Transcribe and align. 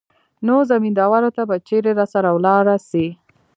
نو 0.45 0.55
زمينداورو 0.71 1.29
ته 1.37 1.43
به 1.49 1.55
چېرې 1.67 1.91
راسره 1.99 2.29
ولاړه 2.33 2.75
سي. 2.89 3.07